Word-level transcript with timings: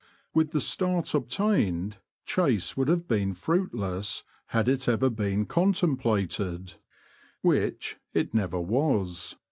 With 0.33 0.49
the 0.49 0.59
start 0.59 1.13
obtained, 1.13 1.97
chase 2.25 2.75
would 2.75 2.87
have 2.87 3.07
been 3.07 3.35
fruitless 3.35 4.23
had 4.47 4.67
it 4.67 4.87
ever 4.87 5.11
been 5.11 5.45
contemplated— 5.45 6.73
which 7.43 7.97
it 8.11 8.33
never 8.33 8.59
was. 8.59 9.35